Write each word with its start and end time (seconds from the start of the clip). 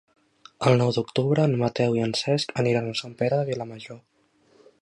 El 0.69 0.77
nou 0.81 0.93
d'octubre 0.95 1.45
en 1.49 1.53
Mateu 1.63 1.99
i 1.99 2.03
en 2.07 2.17
Cesc 2.23 2.57
aniran 2.65 2.91
a 2.95 2.99
Sant 3.03 3.17
Pere 3.21 3.43
de 3.43 3.49
Vilamajor. 3.55 4.05